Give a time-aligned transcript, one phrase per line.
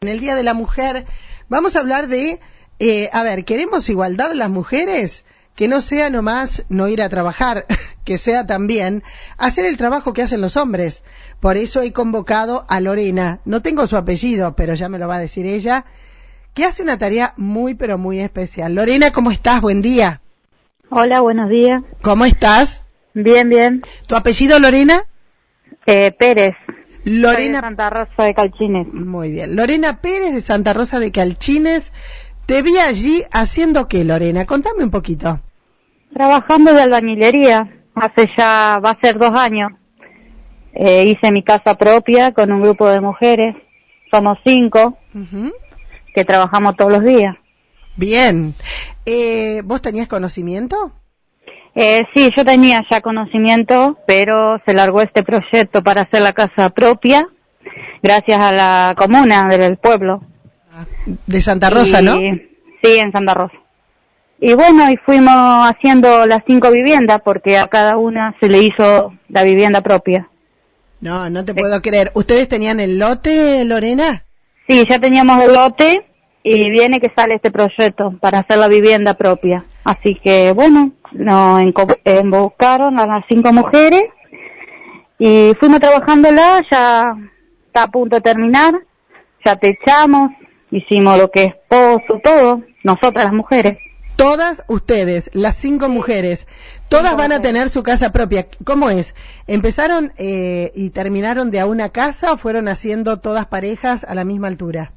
[0.00, 1.06] En el Día de la Mujer
[1.48, 2.38] vamos a hablar de,
[2.78, 5.24] eh, a ver, ¿queremos igualdad de las mujeres?
[5.56, 7.66] Que no sea nomás no ir a trabajar,
[8.04, 9.02] que sea también
[9.38, 11.02] hacer el trabajo que hacen los hombres.
[11.40, 15.16] Por eso he convocado a Lorena, no tengo su apellido, pero ya me lo va
[15.16, 15.84] a decir ella,
[16.54, 18.76] que hace una tarea muy, pero muy especial.
[18.76, 19.60] Lorena, ¿cómo estás?
[19.60, 20.20] Buen día.
[20.90, 21.82] Hola, buenos días.
[22.02, 22.84] ¿Cómo estás?
[23.14, 23.82] Bien, bien.
[24.06, 25.02] ¿Tu apellido, Lorena?
[25.86, 26.54] Eh, Pérez.
[27.04, 27.34] Lorena.
[27.34, 28.86] Soy de Santa Rosa de Calchines.
[28.92, 29.56] Muy bien.
[29.56, 31.92] Lorena Pérez de Santa Rosa de Calchines.
[32.46, 34.46] Te vi allí haciendo qué, Lorena?
[34.46, 35.40] Contame un poquito.
[36.12, 37.82] Trabajando de albañilería.
[37.94, 39.72] Hace ya, va a ser dos años.
[40.72, 43.56] Eh, hice mi casa propia con un grupo de mujeres.
[44.10, 44.96] Somos cinco
[46.14, 47.36] que trabajamos todos los días.
[47.96, 48.54] Bien.
[49.04, 50.92] Eh, ¿Vos tenías conocimiento?
[51.74, 56.70] Eh, sí, yo tenía ya conocimiento, pero se largó este proyecto para hacer la casa
[56.70, 57.28] propia,
[58.02, 60.22] gracias a la comuna del pueblo.
[61.26, 62.16] De Santa Rosa, Y- ¿no?
[62.82, 63.56] Sí, en Santa Rosa.
[64.40, 65.34] Y bueno, y fuimos
[65.68, 70.28] haciendo las cinco viviendas porque a cada una se le hizo la vivienda propia.
[71.00, 72.12] No, no te puedo creer.
[72.14, 74.24] ¿Ustedes tenían el lote, Lorena?
[74.68, 76.04] Sí, ya teníamos el lote
[76.44, 79.64] y viene que sale este proyecto para hacer la vivienda propia.
[79.82, 81.62] Así que bueno, nos
[82.04, 84.04] emboscaron a las cinco mujeres
[85.18, 87.16] y fuimos trabajándola, ya
[87.66, 88.74] está a punto de terminar,
[89.44, 90.30] ya techamos,
[90.70, 93.78] hicimos lo que es pozo, todo, nosotras las mujeres.
[94.16, 96.48] Todas ustedes, las cinco mujeres,
[96.88, 98.46] todas van a tener su casa propia.
[98.64, 99.14] ¿Cómo es?
[99.46, 104.24] ¿Empezaron eh, y terminaron de a una casa o fueron haciendo todas parejas a la
[104.24, 104.92] misma altura?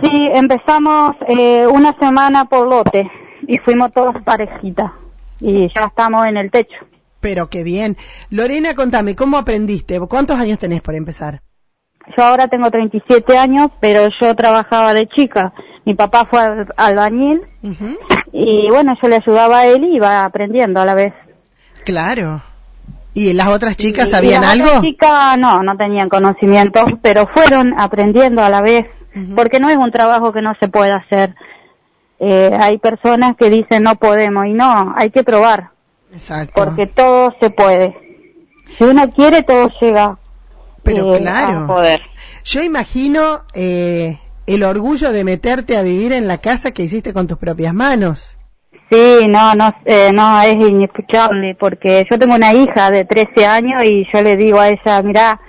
[0.00, 3.10] Sí, empezamos eh, una semana por lote
[3.48, 4.92] y fuimos todas parejitas
[5.40, 6.76] y ya estamos en el techo.
[7.20, 7.96] Pero qué bien.
[8.30, 9.98] Lorena, contame, ¿cómo aprendiste?
[10.00, 11.40] ¿Cuántos años tenés por empezar?
[12.16, 15.52] Yo ahora tengo 37 años, pero yo trabajaba de chica.
[15.84, 17.40] Mi papá fue al- albañil
[18.32, 21.12] y bueno, yo le ayudaba a él y iba aprendiendo a la vez.
[21.84, 22.42] Claro.
[23.14, 24.66] ¿Y las otras chicas Y- sabían y las algo?
[24.68, 28.86] otras chicas no, no tenían conocimientos, pero fueron aprendiendo a la vez,
[29.34, 31.34] porque no es un trabajo que no se puede hacer.
[32.18, 35.70] Eh, hay personas que dicen no podemos y no, hay que probar,
[36.12, 36.52] Exacto.
[36.54, 37.94] porque todo se puede.
[38.68, 40.18] Si uno quiere, todo llega
[40.82, 41.60] Pero eh, claro.
[41.60, 42.00] a poder.
[42.44, 47.26] Yo imagino eh, el orgullo de meterte a vivir en la casa que hiciste con
[47.26, 48.36] tus propias manos.
[48.90, 53.82] Sí, no, no, eh, no, es inescuchable porque yo tengo una hija de 13 años
[53.84, 55.40] y yo le digo a ella, mira,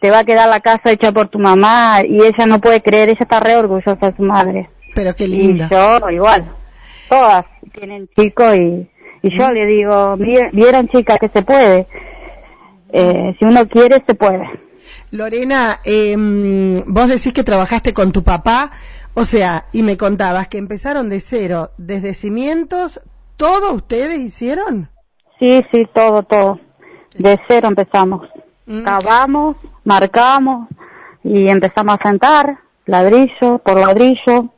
[0.00, 3.08] te va a quedar la casa hecha por tu mamá y ella no puede creer,
[3.08, 4.68] ella está re orgullosa de su madre.
[4.96, 5.64] Pero qué lindo.
[5.64, 6.44] Y yo igual,
[7.08, 8.88] todas tienen chicos y,
[9.22, 11.86] y yo le digo, "Mire- vieron chicas que se puede,
[12.92, 14.42] eh, si uno quiere se puede.
[15.10, 16.14] Lorena, eh,
[16.86, 18.70] vos decís que trabajaste con tu papá,
[19.14, 23.00] o sea, y me contabas que empezaron de cero, desde cimientos,
[23.36, 24.88] ¿todo ustedes hicieron?
[25.38, 26.58] Sí, sí, todo, todo.
[27.18, 28.28] De cero empezamos.
[28.66, 28.82] Mm.
[28.84, 30.68] Cavamos, marcamos
[31.22, 34.50] y empezamos a sentar ladrillo por ladrillo,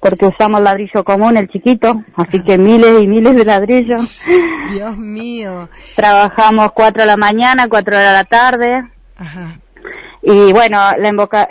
[0.00, 4.20] porque usamos ladrillo común, el chiquito, así que miles y miles de ladrillos.
[4.72, 5.68] Dios mío.
[5.94, 8.84] Trabajamos cuatro de la mañana, cuatro de la tarde
[9.16, 9.58] Ajá.
[10.22, 11.48] y bueno, la invoca-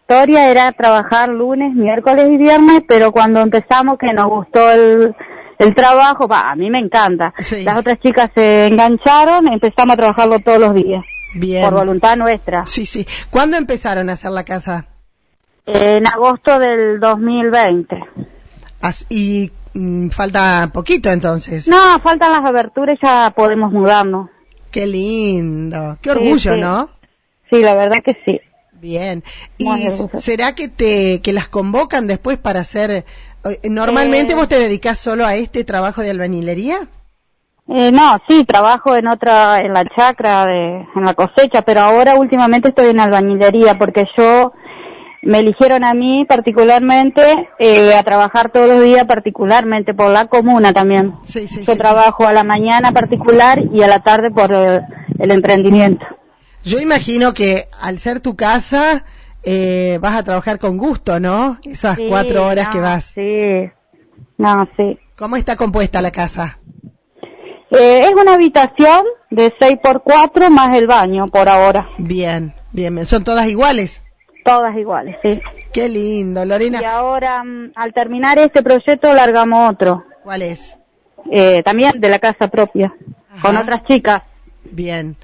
[0.00, 5.14] historia era trabajar lunes, miércoles y viernes, pero cuando empezamos que nos gustó el,
[5.58, 7.32] el trabajo, va, a mí me encanta.
[7.38, 7.62] Sí.
[7.62, 11.02] Las otras chicas se engancharon, empezamos a trabajarlo todos los días,
[11.34, 11.64] Bien.
[11.64, 12.66] por voluntad nuestra.
[12.66, 13.06] Sí, sí.
[13.30, 14.84] ¿Cuándo empezaron a hacer la casa?
[15.66, 17.96] En agosto del 2020.
[18.80, 21.68] As- y mm, falta poquito entonces.
[21.68, 24.28] No, faltan las aberturas y ya podemos mudarnos.
[24.70, 25.98] Qué lindo.
[26.00, 26.60] Qué orgullo, sí.
[26.60, 26.88] ¿no?
[27.50, 28.40] Sí, la verdad que sí.
[28.72, 29.22] Bien.
[29.58, 29.66] ¿Y
[30.18, 33.04] será que te que las convocan después para hacer eh,
[33.70, 34.36] normalmente Eh.
[34.36, 36.88] vos te dedicás solo a este trabajo de albañilería?
[37.68, 42.16] Eh, no, sí, trabajo en otra, en la chacra, de, en la cosecha, pero ahora
[42.16, 44.52] últimamente estoy en albañilería porque yo
[45.22, 50.72] me eligieron a mí particularmente eh, a trabajar todos los días particularmente por la comuna
[50.72, 51.14] también.
[51.22, 51.78] Sí, sí, Yo sí.
[51.78, 56.04] trabajo a la mañana particular y a la tarde por el emprendimiento.
[56.64, 59.04] Yo imagino que al ser tu casa
[59.42, 61.58] eh, vas a trabajar con gusto, ¿no?
[61.64, 63.04] Esas cuatro horas no, que vas.
[63.14, 63.70] Sí,
[64.38, 64.98] no, sí.
[65.16, 66.58] ¿Cómo está compuesta la casa?
[67.70, 71.88] Eh, es una habitación de 6 por 4 más el baño por ahora.
[71.98, 73.06] Bien, bien.
[73.06, 74.02] ¿Son todas iguales?
[74.44, 75.40] Todas iguales, sí.
[75.72, 76.80] Qué lindo, Y Lorena.
[76.84, 80.04] ahora, mm, al terminar este proyecto, largamos otro.
[80.22, 80.76] ¿Cuál es?
[81.30, 82.92] Eh, también de la casa propia.
[83.30, 83.42] Ajá.
[83.42, 84.22] Con otras chicas.
[84.64, 85.16] Bien.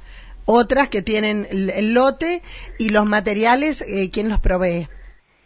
[0.44, 2.42] Otras que tienen el, lote
[2.78, 4.88] y los materiales, eh, ¿quién los provee?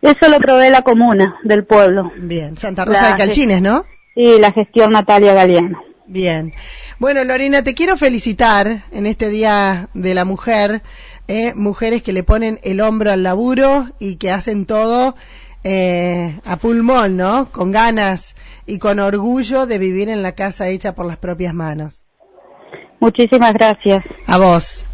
[0.00, 2.12] Eso lo provee la comuna del pueblo.
[2.16, 3.84] Bien, Santa Rosa de Calchines, ¿no?
[4.14, 5.82] Y la gestión Natalia Galeano.
[6.06, 6.52] Bien.
[6.98, 10.82] Bueno, Lorena, te quiero felicitar en este Día de la Mujer,
[11.32, 15.16] eh, mujeres que le ponen el hombro al laburo y que hacen todo
[15.64, 17.50] eh, a pulmón, ¿no?
[17.50, 18.36] Con ganas
[18.66, 22.04] y con orgullo de vivir en la casa hecha por las propias manos.
[23.00, 24.04] Muchísimas gracias.
[24.26, 24.84] A vos.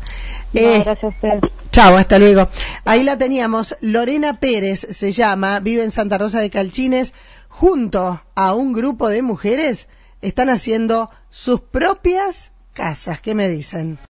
[0.55, 1.41] Eh, gracias a usted.
[1.73, 2.49] Chao, hasta luego.
[2.85, 3.77] Ahí la teníamos.
[3.81, 7.15] Lorena Pérez se llama, vive en Santa Rosa de Calchines,
[7.49, 9.89] junto a un grupo de mujeres,
[10.23, 13.21] están haciendo sus propias casas.
[13.21, 13.99] ¿Qué me dicen?